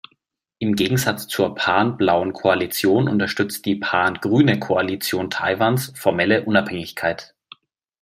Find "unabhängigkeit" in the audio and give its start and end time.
6.45-7.35